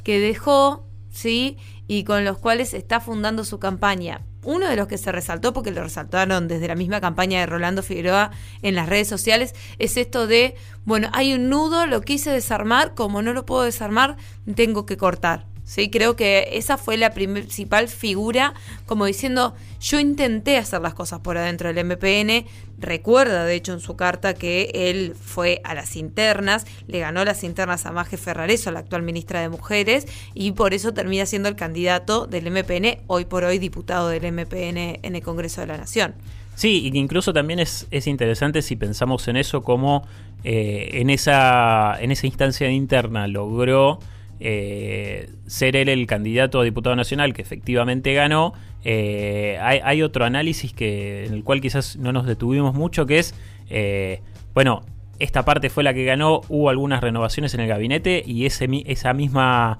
que 0.05 0.21
dejó, 0.21 0.87
¿sí? 1.11 1.57
Y 1.89 2.05
con 2.05 2.27
los 2.27 2.37
cuales 2.37 2.75
está 2.75 3.01
fundando 3.01 3.45
su 3.45 3.59
campaña 3.59 4.21
uno 4.47 4.69
de 4.69 4.77
los 4.77 4.89
que 4.89 4.97
se 4.97 5.13
resaltó, 5.13 5.53
porque 5.53 5.71
lo 5.71 5.83
resaltaron 5.83 6.49
desde 6.49 6.69
la 6.69 6.75
misma 6.75 7.01
campaña 7.01 7.41
de 7.41 7.47
Rolando 7.47 7.83
Figueroa 7.83 8.31
en 8.63 8.75
las 8.75 8.89
redes 8.89 9.09
sociales, 9.09 9.55
es 9.79 9.97
esto 9.97 10.27
de, 10.27 10.55
bueno, 10.85 11.11
hay 11.13 11.35
un 11.35 11.51
nudo, 11.51 11.87
lo 11.87 12.01
quise 12.01 12.31
desarmar, 12.31 12.95
como 12.95 13.21
no 13.21 13.33
lo 13.33 13.45
puedo 13.45 13.65
desarmar, 13.65 14.17
tengo 14.55 14.87
que 14.87 14.97
cortar. 14.97 15.56
¿Sí? 15.67 15.91
Creo 15.91 16.17
que 16.17 16.49
esa 16.53 16.79
fue 16.79 16.97
la 16.97 17.11
principal 17.11 17.89
figura, 17.89 18.55
como 18.87 19.05
diciendo, 19.05 19.55
yo 19.81 20.01
intenté 20.01 20.57
hacer 20.57 20.81
las 20.81 20.95
cosas 20.95 21.21
por 21.21 21.37
adentro 21.37 21.71
del 21.71 21.85
MPN, 21.85 22.47
recuerda 22.79 23.45
de 23.45 23.55
hecho 23.55 23.75
en 23.75 23.81
su 23.81 23.97
carta 23.97 24.33
que 24.33 24.71
él 24.73 25.15
fue 25.21 25.61
a 25.65 25.75
las 25.75 25.97
internas, 25.97 26.67
le 26.87 27.01
ganó 27.01 27.25
las 27.25 27.45
internas 27.45 27.85
a 27.85 27.93
Maje 27.93 28.17
Ferrareso, 28.17 28.71
la 28.71 28.81
actual 28.81 29.03
ministra 29.03 29.41
de 29.41 29.51
Mujeres, 29.51 30.07
y 30.33 30.53
por 30.53 30.73
eso 30.73 30.95
termina 30.95 31.27
siendo 31.27 31.51
el 31.51 31.57
candidato 31.57 32.27
del 32.27 32.51
MPN, 32.51 33.03
hoy 33.09 33.27
por 33.27 33.45
hoy 33.45 33.59
diputado 33.59 34.09
del 34.09 34.33
MPN 34.33 35.01
en 35.03 35.17
el 35.17 35.23
Congreso 35.23 35.61
de 35.61 35.67
la 35.67 35.77
Nación. 35.77 36.15
Sí, 36.55 36.87
y 36.87 36.91
que 36.91 36.99
incluso 36.99 37.35
también 37.35 37.59
es, 37.59 37.87
es 37.91 38.07
interesante 38.07 38.63
si 38.63 38.77
pensamos 38.77 39.29
en 39.29 39.37
eso 39.37 39.63
como 39.63 40.07
eh, 40.43 40.89
en, 40.95 41.11
esa, 41.11 41.97
en 42.01 42.13
esa 42.13 42.27
instancia 42.27 42.71
interna 42.71 43.27
logró 43.27 43.99
eh, 44.39 45.31
ser 45.47 45.77
él 45.77 45.89
el 45.89 46.07
candidato 46.07 46.61
a 46.61 46.65
diputado 46.65 46.95
nacional 46.95 47.33
que 47.33 47.43
efectivamente 47.43 48.13
ganó, 48.13 48.53
eh, 48.85 49.59
hay, 49.61 50.03
otro 50.03 50.25
análisis 50.25 50.73
que, 50.73 51.27
en 51.27 51.35
el 51.35 51.43
cual 51.43 51.61
quizás 51.61 51.97
no 51.97 52.13
nos 52.13 52.27
detuvimos 52.27 52.75
mucho, 52.75 53.07
que 53.07 53.19
es, 53.19 53.35
eh, 53.71 54.21
bueno, 54.55 54.83
esta 55.19 55.45
parte 55.45 55.71
fue 55.71 55.83
la 55.83 55.95
que 55.95 56.05
ganó, 56.05 56.43
hubo 56.49 56.69
algunas 56.69 57.01
renovaciones 57.01 57.55
en 57.55 57.61
el 57.61 57.69
gabinete 57.69 58.23
y 58.27 58.45
esa, 58.47 58.67
misma, 59.15 59.79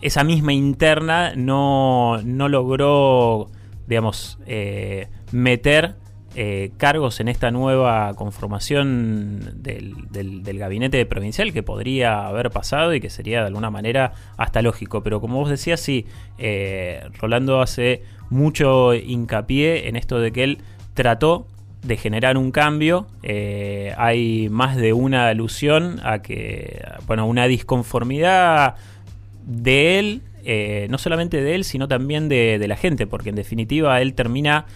esa 0.00 0.24
misma 0.24 0.52
interna 0.52 1.34
no, 1.34 2.20
no 2.24 2.48
logró, 2.48 3.50
digamos, 3.88 4.38
meter 5.32 5.96
eh, 6.36 6.70
cargos 6.76 7.18
en 7.18 7.26
esta 7.26 7.50
nueva 7.50 8.14
conformación 8.14 9.52
del, 9.56 10.58
gabinete 10.58 11.04
provincial 11.04 11.52
que 11.52 11.64
podría 11.64 12.28
haber 12.28 12.50
pasado 12.50 12.94
y 12.94 13.00
que 13.00 13.10
sería 13.10 13.40
de 13.40 13.48
alguna 13.48 13.70
manera 13.70 14.12
hasta 14.36 14.62
lógico. 14.62 15.02
Pero 15.02 15.20
como 15.20 15.38
vos 15.40 15.50
decías, 15.50 15.80
sí, 15.80 16.06
eh, 16.38 17.02
Rolando 17.18 17.60
hace 17.60 18.04
mucho 18.28 18.94
hincapié 18.94 19.88
en 19.88 19.96
esto 19.96 20.20
de 20.20 20.30
que 20.30 20.44
él 20.44 20.58
trató 20.94 21.48
de 21.82 21.96
generar 21.96 22.38
un 22.38 22.52
cambio. 22.52 23.08
Eh, 23.24 23.92
hay 23.96 24.48
más 24.50 24.76
de 24.76 24.92
una 24.92 25.26
alusión 25.26 25.98
a 26.04 26.22
que, 26.22 26.80
bueno, 27.08 27.26
una 27.26 27.48
disconformidad 27.48 28.76
de 29.46 29.98
él, 29.98 30.22
no 30.88 30.98
solamente 30.98 31.42
de 31.42 31.56
él, 31.56 31.64
sino 31.64 31.88
también 31.88 32.28
de, 32.28 32.64
la 32.68 32.76
gente, 32.76 33.08
porque 33.08 33.30
en 33.30 33.34
definitiva 33.34 34.00
él 34.00 34.14
termina 34.14 34.66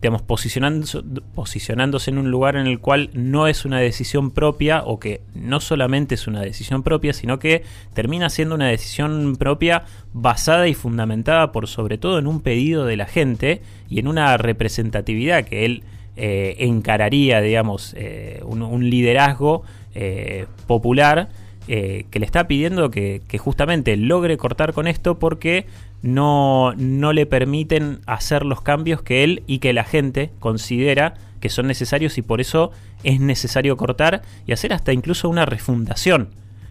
digamos, 0.00 0.22
posicionándose, 0.22 1.00
posicionándose 1.34 2.10
en 2.10 2.18
un 2.18 2.30
lugar 2.30 2.56
en 2.56 2.66
el 2.66 2.78
cual 2.78 3.10
no 3.14 3.48
es 3.48 3.64
una 3.64 3.78
decisión 3.78 4.30
propia 4.30 4.82
o 4.84 5.00
que 5.00 5.22
no 5.34 5.60
solamente 5.60 6.14
es 6.14 6.26
una 6.28 6.40
decisión 6.40 6.82
propia, 6.82 7.12
sino 7.12 7.38
que 7.38 7.64
termina 7.94 8.30
siendo 8.30 8.54
una 8.54 8.68
decisión 8.68 9.36
propia 9.36 9.84
basada 10.12 10.68
y 10.68 10.74
fundamentada 10.74 11.50
por 11.50 11.66
sobre 11.66 11.98
todo 11.98 12.18
en 12.18 12.28
un 12.28 12.40
pedido 12.40 12.84
de 12.84 12.96
la 12.96 13.06
gente 13.06 13.60
y 13.88 13.98
en 13.98 14.06
una 14.06 14.36
representatividad 14.36 15.44
que 15.44 15.64
él 15.64 15.82
eh, 16.16 16.56
encararía, 16.66 17.40
digamos, 17.40 17.94
eh, 17.96 18.40
un, 18.44 18.90
liderazgo 18.90 19.62
eh, 19.94 20.46
popular 20.66 21.28
que 21.68 22.18
le 22.18 22.24
está 22.24 22.48
pidiendo 22.48 22.90
que, 22.90 23.20
que 23.28 23.38
justamente 23.38 23.96
logre 23.96 24.36
cortar 24.38 24.72
con 24.72 24.86
esto 24.86 25.18
porque 25.18 25.66
no, 26.02 26.72
no 26.76 27.12
le 27.12 27.26
permiten 27.26 28.00
hacer 28.06 28.44
los 28.44 28.62
cambios 28.62 29.02
que 29.02 29.22
él 29.24 29.42
y 29.46 29.58
que 29.58 29.72
la 29.72 29.84
gente 29.84 30.30
considera 30.38 31.14
que 31.40 31.48
son 31.48 31.66
necesarios 31.66 32.18
y 32.18 32.22
por 32.22 32.40
eso 32.40 32.72
es 33.04 33.20
necesario 33.20 33.76
cortar 33.76 34.22
y 34.46 34.52
hacer 34.52 34.72
hasta 34.72 34.92
incluso 34.92 35.28
una 35.28 35.46
refundación. 35.46 36.30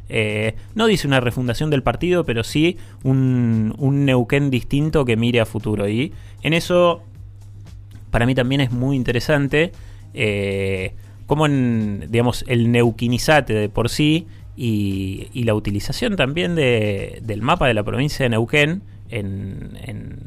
Eh, 0.10 0.56
no 0.76 0.88
dice 0.88 1.08
una 1.08 1.20
refundación 1.20 1.70
del 1.70 1.84
partido, 1.84 2.24
pero 2.24 2.44
sí 2.44 2.78
un, 3.04 3.76
un 3.78 4.06
Neuquén 4.06 4.50
distinto 4.50 5.06
que 5.06 5.18
mire 5.18 5.42
a 5.42 5.46
futuro. 5.46 5.88
Y 5.90 6.14
en 6.44 6.54
eso, 6.54 7.04
para 8.10 8.26
mí 8.26 8.36
también 8.36 8.62
es 8.62 8.72
muy 8.72 8.96
interesante 8.96 9.72
eh, 10.14 10.94
como 11.28 11.46
en, 11.46 12.06
digamos, 12.10 12.46
el 12.48 12.72
neuquinizate 12.72 13.54
de 13.54 13.70
por 13.70 13.90
sí 13.90 14.28
y, 14.58 15.30
y 15.34 15.44
la 15.44 15.54
utilización 15.54 16.16
también 16.16 16.56
de, 16.56 17.20
del 17.22 17.42
mapa 17.42 17.68
de 17.68 17.76
la 17.76 17.84
provincia 17.84 18.24
de 18.26 18.30
Neuquén 18.32 18.82
en, 19.10 19.78
en 19.84 20.20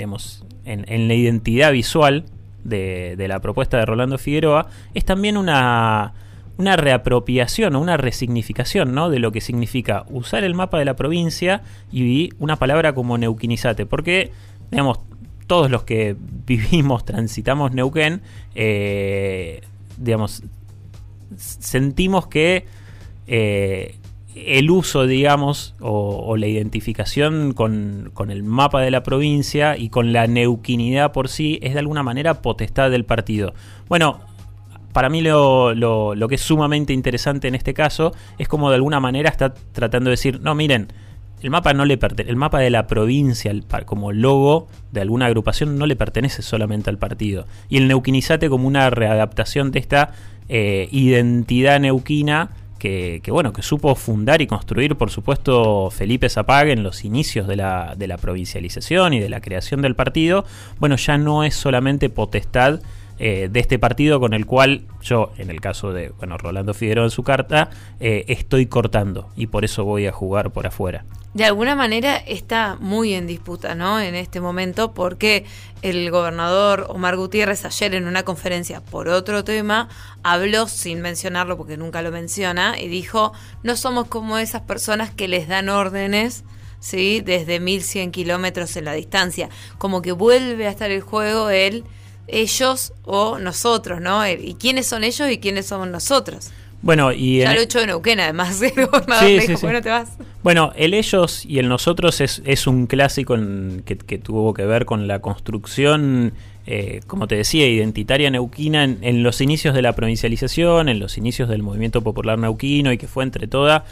digamos, 0.00 0.44
en, 0.64 1.08
la 1.08 1.14
identidad 1.14 1.72
visual 1.72 2.24
de, 2.64 3.16
la 3.28 3.40
propuesta 3.40 3.78
de 3.78 3.86
Rolando 3.86 4.18
Figueroa, 4.18 4.68
es 4.94 5.04
también 5.04 5.36
una, 5.36 6.14
una 6.58 6.76
reapropiación 6.76 7.74
o 7.76 7.80
una 7.80 7.96
resignificación 7.96 8.94
¿no? 8.94 9.10
de 9.10 9.18
lo 9.18 9.30
que 9.30 9.40
significa 9.40 10.04
usar 10.08 10.44
el 10.44 10.54
mapa 10.54 10.78
de 10.78 10.84
la 10.84 10.96
provincia 10.96 11.62
y 11.92 12.30
una 12.38 12.56
palabra 12.56 12.94
como 12.94 13.18
neuquinizate, 13.18 13.86
porque 13.86 14.32
digamos, 14.70 15.00
todos 15.46 15.70
los 15.70 15.84
que 15.84 16.16
vivimos, 16.46 17.04
transitamos 17.04 17.72
Neuquén, 17.72 18.22
eh, 18.54 19.62
digamos, 19.98 20.42
sentimos 21.36 22.26
que 22.26 22.64
eh, 23.32 23.94
el 24.34 24.70
uso, 24.72 25.06
digamos, 25.06 25.76
o, 25.80 26.36
la 26.36 26.48
identificación 26.48 27.52
con, 27.52 28.10
el 28.28 28.42
mapa 28.42 28.80
de 28.80 28.90
la 28.90 29.04
provincia 29.04 29.76
y 29.76 29.88
con 29.88 30.12
la 30.12 30.26
neuquinidad 30.26 31.12
por 31.12 31.28
sí 31.28 31.60
es 31.62 31.74
de 31.74 31.78
alguna 31.78 32.02
manera 32.02 32.42
potestad 32.42 32.90
del 32.90 33.04
partido. 33.04 33.54
Bueno, 33.88 34.18
para 34.92 35.08
mí 35.08 35.20
lo, 35.20 35.74
lo, 35.74 36.28
que 36.28 36.34
es 36.34 36.40
sumamente 36.40 36.92
interesante 36.92 37.46
en 37.46 37.54
este 37.54 37.72
caso 37.72 38.12
es 38.36 38.48
como 38.48 38.68
de 38.70 38.76
alguna 38.76 38.98
manera 38.98 39.30
está 39.30 39.54
tratando 39.54 40.10
de 40.10 40.14
decir, 40.14 40.40
no, 40.40 40.56
miren, 40.56 40.88
el 41.40 41.50
mapa 41.50 41.72
no 41.72 41.84
le 41.84 41.98
el 42.26 42.36
mapa 42.36 42.58
de 42.58 42.70
la 42.70 42.88
provincia 42.88 43.52
como 43.86 44.10
logo 44.10 44.66
de 44.90 45.02
alguna 45.02 45.26
agrupación 45.26 45.78
no 45.78 45.86
le 45.86 45.94
pertenece 45.94 46.42
solamente 46.42 46.90
al 46.90 46.98
partido. 46.98 47.46
Y 47.68 47.76
el 47.76 47.86
neuquinizate 47.86 48.50
como 48.50 48.66
una 48.66 48.90
readaptación 48.90 49.70
de 49.70 49.78
esta 49.78 50.10
eh, 50.48 50.88
identidad 50.90 51.78
neuquina 51.78 52.50
que, 52.80 53.22
bueno, 53.28 53.52
que 53.52 53.62
supo 53.62 53.94
fundar 53.94 54.42
y 54.42 54.48
construir, 54.48 54.96
por 54.96 55.10
supuesto, 55.10 55.90
Felipe 55.90 56.28
Zapag 56.28 56.68
en 56.68 56.82
los 56.82 57.04
inicios 57.04 57.46
de 57.46 57.54
la, 57.54 57.94
de 57.96 58.08
la 58.08 58.16
provincialización 58.16 59.12
y 59.14 59.20
de 59.20 59.28
la 59.28 59.40
creación 59.40 59.82
del 59.82 59.94
partido, 59.94 60.44
bueno, 60.80 60.96
ya 60.96 61.18
no 61.18 61.44
es 61.44 61.54
solamente 61.54 62.08
potestad 62.08 62.80
eh, 63.18 63.50
de 63.52 63.60
este 63.60 63.78
partido 63.78 64.18
con 64.18 64.32
el 64.32 64.46
cual 64.46 64.80
yo, 65.02 65.30
en 65.36 65.50
el 65.50 65.60
caso 65.60 65.92
de 65.92 66.08
bueno, 66.18 66.38
Rolando 66.38 66.72
Figueroa 66.72 67.04
en 67.04 67.10
su 67.10 67.22
carta, 67.22 67.68
eh, 68.00 68.24
estoy 68.28 68.64
cortando 68.64 69.28
y 69.36 69.46
por 69.46 69.66
eso 69.66 69.84
voy 69.84 70.06
a 70.06 70.12
jugar 70.12 70.50
por 70.50 70.66
afuera. 70.66 71.04
De 71.32 71.44
alguna 71.44 71.76
manera 71.76 72.16
está 72.16 72.76
muy 72.80 73.14
en 73.14 73.28
disputa, 73.28 73.76
¿no? 73.76 74.00
En 74.00 74.16
este 74.16 74.40
momento, 74.40 74.92
porque 74.92 75.44
el 75.80 76.10
gobernador 76.10 76.86
Omar 76.88 77.16
Gutiérrez 77.16 77.64
ayer 77.64 77.94
en 77.94 78.08
una 78.08 78.24
conferencia 78.24 78.80
por 78.80 79.08
otro 79.08 79.44
tema 79.44 79.88
habló 80.24 80.66
sin 80.66 81.00
mencionarlo 81.00 81.56
porque 81.56 81.76
nunca 81.76 82.02
lo 82.02 82.10
menciona 82.10 82.80
y 82.80 82.88
dijo, 82.88 83.32
no 83.62 83.76
somos 83.76 84.08
como 84.08 84.38
esas 84.38 84.62
personas 84.62 85.10
que 85.10 85.28
les 85.28 85.46
dan 85.46 85.68
órdenes. 85.68 86.42
¿sí? 86.80 87.20
Desde 87.24 87.60
1100 87.60 88.10
kilómetros 88.10 88.74
en 88.76 88.86
la 88.86 88.94
distancia. 88.94 89.48
Como 89.78 90.02
que 90.02 90.12
vuelve 90.12 90.66
a 90.66 90.70
estar 90.70 90.90
el 90.90 91.02
juego 91.02 91.50
él 91.50 91.84
ellos 92.26 92.92
o 93.04 93.38
nosotros, 93.38 94.00
¿no? 94.00 94.26
¿Y 94.28 94.54
quiénes 94.54 94.86
son 94.86 95.04
ellos 95.04 95.30
y 95.30 95.38
quiénes 95.38 95.66
somos 95.66 95.88
nosotros? 95.88 96.50
Bueno, 96.82 97.12
y 97.12 97.38
ya 97.38 97.52
lo 97.52 97.60
he 97.60 97.64
hecho 97.64 97.78
de 97.78 97.86
Neuquén, 97.86 98.20
además. 98.20 98.56
sí, 99.20 99.40
sí, 99.40 99.54
bueno, 99.62 99.82
te 99.82 99.90
vas. 99.90 100.16
Bueno, 100.42 100.72
el 100.76 100.94
ellos 100.94 101.44
y 101.44 101.58
el 101.58 101.68
nosotros 101.68 102.20
es, 102.20 102.42
es 102.44 102.66
un 102.66 102.86
clásico 102.86 103.36
que, 103.84 104.18
tuvo 104.18 104.54
que 104.54 104.64
ver 104.64 104.86
con 104.86 105.06
la 105.06 105.20
construcción, 105.20 106.32
eh, 106.66 107.00
como 107.06 107.28
te 107.28 107.36
decía, 107.36 107.66
identitaria 107.66 108.30
neuquina 108.30 108.84
en, 108.84 108.98
en, 109.02 109.22
los 109.22 109.40
inicios 109.40 109.74
de 109.74 109.82
la 109.82 109.94
provincialización, 109.94 110.88
en 110.88 110.98
los 110.98 111.18
inicios 111.18 111.48
del 111.48 111.62
movimiento 111.62 112.00
popular 112.00 112.38
neuquino 112.38 112.92
y 112.92 112.98
que 112.98 113.06
fue 113.06 113.24
entre 113.24 113.46
todas 113.46 113.82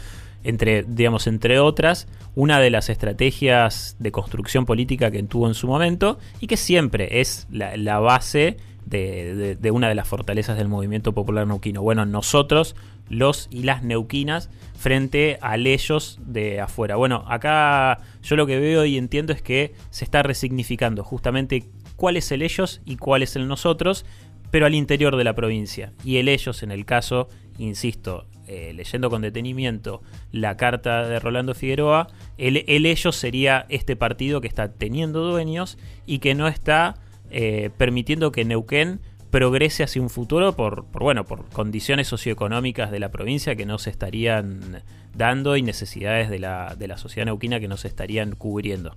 entre, 0.43 0.83
digamos, 0.83 1.27
entre 1.27 1.59
otras, 1.59 2.07
una 2.35 2.59
de 2.59 2.69
las 2.69 2.89
estrategias 2.89 3.95
de 3.99 4.11
construcción 4.11 4.65
política 4.65 5.11
que 5.11 5.23
tuvo 5.23 5.47
en 5.47 5.53
su 5.53 5.67
momento 5.67 6.19
y 6.39 6.47
que 6.47 6.57
siempre 6.57 7.19
es 7.19 7.47
la, 7.51 7.99
base 7.99 8.57
de, 8.89 9.71
una 9.71 9.87
de 9.87 9.95
las 9.95 10.07
fortalezas 10.07 10.57
del 10.57 10.67
movimiento 10.67 11.13
popular 11.13 11.45
neuquino. 11.47 11.81
Bueno, 11.81 12.05
nosotros, 12.05 12.75
los 13.07 13.47
y 13.51 13.63
las 13.63 13.83
neuquinas, 13.83 14.49
frente 14.77 15.37
a 15.41 15.55
ellos 15.55 16.19
de 16.25 16.59
afuera. 16.59 16.95
Bueno, 16.95 17.23
acá 17.27 17.99
yo 18.23 18.35
lo 18.35 18.47
que 18.47 18.59
veo 18.59 18.85
y 18.85 18.97
entiendo 18.97 19.33
es 19.33 19.41
que 19.41 19.73
se 19.89 20.05
está 20.05 20.23
resignificando 20.23 21.03
justamente 21.03 21.65
cuál 21.95 22.17
es 22.17 22.31
el 22.31 22.41
ellos 22.41 22.81
y 22.85 22.97
cuál 22.97 23.23
es 23.23 23.35
el 23.35 23.47
nosotros, 23.47 24.05
pero 24.51 24.65
al 24.65 24.75
interior 24.75 25.15
de 25.15 25.23
la 25.23 25.35
provincia. 25.35 25.93
Y 26.03 26.17
el 26.17 26.27
ellos, 26.27 26.63
en 26.63 26.71
el 26.71 26.85
caso, 26.85 27.27
insisto, 27.57 28.25
eh, 28.47 28.73
leyendo 28.73 29.11
con 29.11 29.21
detenimiento 29.21 30.01
la 30.31 30.57
carta 30.57 31.07
de 31.07 31.19
Rolando 31.19 31.53
Figueroa, 31.53 32.07
el, 32.39 32.63
ellos 32.67 33.15
sería 33.15 33.67
este 33.69 33.95
partido 33.95 34.41
que 34.41 34.47
está 34.47 34.71
teniendo 34.71 35.29
dueños 35.29 35.77
y 36.07 36.17
que 36.17 36.33
no 36.33 36.47
está 36.47 36.95
eh, 37.31 37.69
permitiendo 37.77 38.31
que 38.31 38.45
Neuquén 38.45 38.99
progrese 39.29 39.83
hacia 39.83 40.01
un 40.01 40.09
futuro 40.09 40.55
por, 40.55 40.85
por, 40.85 41.03
bueno, 41.03 41.23
por 41.23 41.45
condiciones 41.49 42.07
socioeconómicas 42.07 42.91
de 42.91 42.99
la 42.99 43.09
provincia 43.09 43.55
que 43.55 43.65
no 43.65 43.77
se 43.77 43.89
estarían 43.89 44.83
dando 45.13 45.55
y 45.55 45.61
necesidades 45.61 46.29
de 46.29 46.39
la, 46.39 46.75
de 46.77 46.87
la 46.87 46.97
sociedad 46.97 47.25
neuquina 47.25 47.59
que 47.59 47.67
no 47.67 47.77
se 47.77 47.87
estarían 47.87 48.35
cubriendo. 48.35 48.95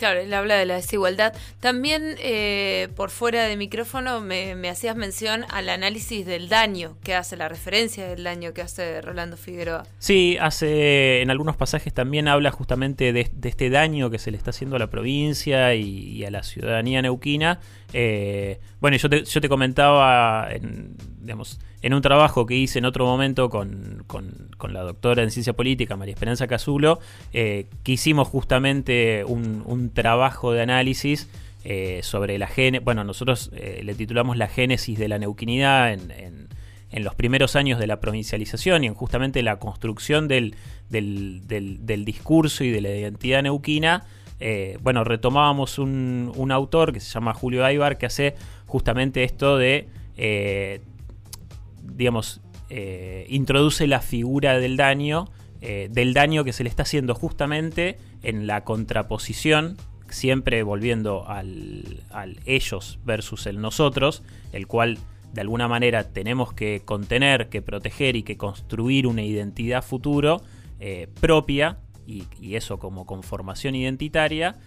Claro, 0.00 0.20
él 0.20 0.32
habla 0.32 0.56
de 0.56 0.64
la 0.64 0.76
desigualdad. 0.76 1.34
También 1.60 2.16
eh, 2.20 2.88
por 2.96 3.10
fuera 3.10 3.44
de 3.44 3.54
micrófono 3.58 4.22
me, 4.22 4.54
hacías 4.70 4.96
mención 4.96 5.44
al 5.50 5.68
análisis 5.68 6.24
del 6.24 6.48
daño 6.48 6.96
que 7.04 7.14
hace, 7.14 7.36
la 7.36 7.50
referencia 7.50 8.08
del 8.08 8.24
daño 8.24 8.54
que 8.54 8.62
hace 8.62 9.02
Rolando 9.02 9.36
Figueroa. 9.36 9.82
Sí, 9.98 10.38
hace 10.40 11.20
en 11.20 11.30
algunos 11.30 11.54
pasajes 11.58 11.92
también 11.92 12.28
habla 12.28 12.50
justamente 12.50 13.12
de, 13.12 13.30
este 13.42 13.68
daño 13.68 14.08
que 14.08 14.18
se 14.18 14.30
le 14.30 14.38
está 14.38 14.52
haciendo 14.52 14.76
a 14.76 14.78
la 14.78 14.86
provincia 14.86 15.74
y, 15.74 16.24
a 16.24 16.30
la 16.30 16.44
ciudadanía 16.44 17.02
neuquina. 17.02 17.60
Eh, 17.92 18.58
bueno, 18.80 18.96
yo 18.96 19.10
te, 19.10 19.24
yo 19.24 19.40
te 19.42 19.50
comentaba 19.50 20.48
en, 20.50 20.96
digamos, 21.20 21.58
en 21.82 21.94
un 21.94 22.02
trabajo 22.02 22.46
que 22.46 22.54
hice 22.54 22.78
en 22.78 22.84
otro 22.84 23.06
momento 23.06 23.50
con, 23.50 24.04
la 24.68 24.82
doctora 24.82 25.22
en 25.22 25.30
ciencia 25.30 25.52
política, 25.52 25.96
María 25.96 26.14
Esperanza 26.14 26.46
Casulo, 26.46 27.00
eh, 27.32 27.66
que 27.82 27.92
hicimos 27.92 28.28
justamente 28.28 29.24
un, 29.24 29.90
trabajo 29.94 30.52
de 30.52 30.62
análisis 30.62 31.28
eh, 31.64 32.00
sobre 32.02 32.38
la 32.38 32.46
génesis, 32.46 32.84
bueno, 32.84 33.04
nosotros 33.04 33.50
eh, 33.54 33.82
le 33.84 33.94
titulamos 33.94 34.36
la 34.36 34.46
génesis 34.46 34.98
de 34.98 35.08
la 35.08 35.18
neuquinidad 35.18 35.92
en, 35.92 36.48
los 36.92 37.14
primeros 37.14 37.54
años 37.54 37.78
de 37.78 37.86
la 37.86 38.00
provincialización 38.00 38.82
y 38.82 38.88
en 38.88 38.94
justamente 38.94 39.44
la 39.44 39.60
construcción 39.60 40.26
del, 40.26 40.56
del, 40.88 42.04
discurso 42.04 42.64
y 42.64 42.70
de 42.70 42.80
la 42.80 42.88
identidad 42.88 43.44
neuquina. 43.44 44.04
bueno, 44.80 45.04
retomábamos 45.04 45.78
un, 45.78 46.32
un, 46.34 46.50
autor 46.50 46.92
que 46.92 46.98
se 46.98 47.08
llama 47.08 47.32
Julio 47.32 47.64
Aybar 47.64 47.96
que 47.96 48.06
hace 48.06 48.34
justamente 48.66 49.22
esto 49.22 49.56
de 49.56 49.86
digamos, 51.96 52.40
eh, 52.72 53.26
introduce 53.28 53.88
la 53.88 54.00
figura 54.00 54.60
del 54.60 54.76
daño, 54.76 55.28
eh, 55.60 55.88
del 55.90 56.14
daño 56.14 56.44
que 56.44 56.52
se 56.52 56.62
le 56.62 56.70
está 56.70 56.84
haciendo 56.84 57.16
justamente 57.16 57.98
en 58.22 58.46
la 58.46 58.62
contraposición, 58.62 59.76
siempre 60.08 60.62
volviendo 60.62 61.28
al, 61.28 62.04
ellos 62.46 63.00
versus 63.04 63.46
el 63.46 63.60
nosotros, 63.60 64.22
el 64.52 64.68
cual 64.68 64.98
de 65.32 65.40
alguna 65.40 65.66
manera 65.66 66.12
tenemos 66.12 66.52
que 66.52 66.82
contener, 66.84 67.48
que 67.48 67.60
proteger 67.60 68.14
y 68.14 68.22
que 68.22 68.36
construir 68.36 69.08
una 69.08 69.22
identidad 69.22 69.82
futuro 69.82 70.40
eh, 70.78 71.08
propia, 71.20 71.78
y, 72.06 72.24
y, 72.40 72.54
eso 72.54 72.78
como 72.78 73.04
conformación 73.04 73.74
identitaria, 73.74 74.58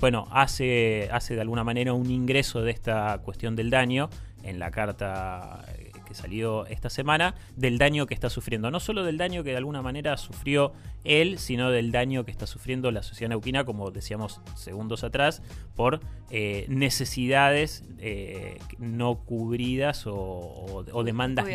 bueno, 0.00 0.28
hace, 0.30 1.08
hace 1.10 1.34
de 1.34 1.40
alguna 1.40 1.64
manera 1.64 1.92
un 1.92 2.08
ingreso 2.08 2.62
de 2.62 2.70
esta 2.70 3.18
cuestión 3.24 3.56
del 3.56 3.70
daño 3.70 4.08
en 4.44 4.60
la 4.60 4.70
carta 4.70 5.64
que 6.08 6.14
salió 6.14 6.66
esta 6.66 6.88
semana, 6.88 7.34
del 7.54 7.76
daño 7.78 8.06
que 8.06 8.14
está 8.14 8.30
sufriendo. 8.30 8.70
No 8.70 8.80
solo 8.80 9.04
del 9.04 9.18
daño 9.18 9.44
que 9.44 9.50
de 9.50 9.58
alguna 9.58 9.82
manera 9.82 10.16
sufrió 10.16 10.72
él, 11.04 11.38
sino 11.38 11.70
del 11.70 11.92
daño 11.92 12.24
que 12.24 12.30
está 12.30 12.46
sufriendo 12.46 12.90
la 12.90 13.02
sociedad 13.02 13.28
neuquina, 13.28 13.64
como 13.64 13.90
decíamos 13.90 14.40
segundos 14.56 15.04
atrás, 15.04 15.42
por 15.76 16.00
eh, 16.30 16.66
necesidades 16.68 17.84
eh, 17.98 18.58
no 18.78 19.16
cubridas 19.24 20.04
o, 20.06 20.84
demandas 21.04 21.46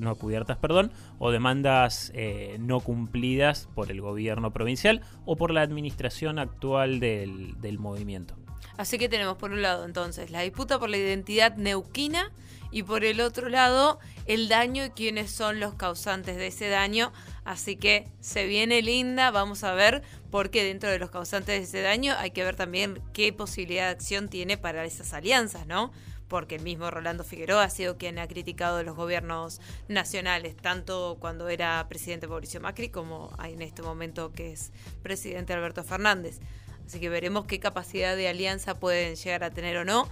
no 0.00 0.14
cubiertas, 0.14 0.56
perdón, 0.58 0.92
o 1.18 1.30
demandas 1.30 2.12
eh, 2.14 2.56
no 2.60 2.80
cumplidas 2.80 3.68
por 3.74 3.90
el 3.90 4.00
gobierno 4.00 4.52
provincial 4.52 5.02
o 5.24 5.36
por 5.36 5.50
la 5.50 5.62
administración 5.62 6.38
actual 6.38 7.00
del, 7.00 7.60
del 7.60 7.78
movimiento. 7.78 8.45
Así 8.76 8.98
que 8.98 9.08
tenemos 9.08 9.36
por 9.38 9.52
un 9.52 9.62
lado 9.62 9.84
entonces 9.84 10.30
la 10.30 10.42
disputa 10.42 10.78
por 10.78 10.90
la 10.90 10.98
identidad 10.98 11.56
neuquina 11.56 12.30
y 12.70 12.82
por 12.82 13.04
el 13.04 13.20
otro 13.20 13.48
lado 13.48 13.98
el 14.26 14.48
daño 14.48 14.84
y 14.84 14.90
quiénes 14.90 15.30
son 15.30 15.60
los 15.60 15.74
causantes 15.74 16.36
de 16.36 16.48
ese 16.48 16.68
daño. 16.68 17.12
Así 17.44 17.76
que 17.76 18.08
se 18.20 18.46
viene 18.46 18.82
linda, 18.82 19.30
vamos 19.30 19.64
a 19.64 19.72
ver, 19.72 20.02
porque 20.30 20.64
dentro 20.64 20.90
de 20.90 20.98
los 20.98 21.10
causantes 21.10 21.58
de 21.58 21.64
ese 21.64 21.80
daño 21.80 22.14
hay 22.18 22.32
que 22.32 22.44
ver 22.44 22.56
también 22.56 23.00
qué 23.12 23.32
posibilidad 23.32 23.84
de 23.84 23.90
acción 23.90 24.28
tiene 24.28 24.58
para 24.58 24.84
esas 24.84 25.12
alianzas, 25.12 25.66
¿no? 25.66 25.92
Porque 26.28 26.56
el 26.56 26.62
mismo 26.62 26.90
Rolando 26.90 27.22
Figueroa 27.22 27.62
ha 27.62 27.70
sido 27.70 27.98
quien 27.98 28.18
ha 28.18 28.26
criticado 28.26 28.82
los 28.82 28.96
gobiernos 28.96 29.60
nacionales, 29.86 30.56
tanto 30.56 31.18
cuando 31.20 31.48
era 31.48 31.86
presidente 31.88 32.26
Mauricio 32.26 32.60
Macri 32.60 32.88
como 32.88 33.30
en 33.44 33.62
este 33.62 33.82
momento 33.82 34.32
que 34.32 34.52
es 34.52 34.72
presidente 35.02 35.52
Alberto 35.52 35.84
Fernández. 35.84 36.40
Así 36.86 37.00
que 37.00 37.08
veremos 37.08 37.46
qué 37.46 37.58
capacidad 37.58 38.16
de 38.16 38.28
alianza 38.28 38.78
pueden 38.78 39.16
llegar 39.16 39.44
a 39.44 39.50
tener 39.50 39.76
o 39.76 39.84
no. 39.84 40.08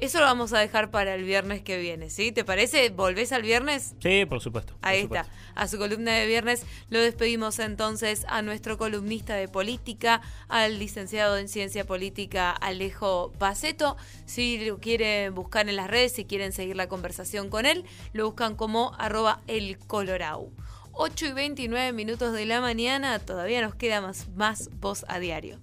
Eso 0.00 0.18
lo 0.18 0.24
vamos 0.24 0.54
a 0.54 0.58
dejar 0.58 0.90
para 0.90 1.14
el 1.14 1.24
viernes 1.24 1.60
que 1.60 1.78
viene, 1.78 2.08
¿sí? 2.08 2.32
¿Te 2.32 2.42
parece? 2.42 2.88
¿Volvés 2.88 3.32
al 3.32 3.42
viernes? 3.42 3.94
Sí, 4.02 4.24
por 4.24 4.40
supuesto. 4.40 4.74
Ahí 4.80 5.00
está, 5.00 5.26
a 5.54 5.68
su 5.68 5.76
columna 5.76 6.14
de 6.14 6.26
viernes. 6.26 6.64
Lo 6.88 7.00
despedimos 7.00 7.58
entonces 7.58 8.24
a 8.28 8.40
nuestro 8.40 8.78
columnista 8.78 9.34
de 9.34 9.46
política, 9.46 10.22
al 10.48 10.78
licenciado 10.78 11.36
en 11.36 11.48
ciencia 11.48 11.84
política 11.84 12.50
Alejo 12.50 13.32
Paceto. 13.38 13.98
Si 14.24 14.64
lo 14.64 14.78
quieren 14.78 15.34
buscar 15.34 15.68
en 15.68 15.76
las 15.76 15.90
redes, 15.90 16.12
si 16.12 16.24
quieren 16.24 16.52
seguir 16.52 16.76
la 16.76 16.88
conversación 16.88 17.50
con 17.50 17.66
él, 17.66 17.84
lo 18.14 18.24
buscan 18.24 18.56
como 18.56 18.94
arroba 18.98 19.42
el 19.48 19.76
colorau. 19.78 20.50
8 20.92 21.26
y 21.26 21.32
29 21.32 21.92
minutos 21.92 22.32
de 22.32 22.46
la 22.46 22.62
mañana, 22.62 23.18
todavía 23.18 23.60
nos 23.60 23.74
queda 23.74 24.00
más, 24.00 24.28
más 24.30 24.70
voz 24.80 25.04
a 25.08 25.18
diario. 25.18 25.60